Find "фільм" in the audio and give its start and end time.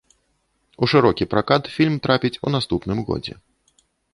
1.75-1.95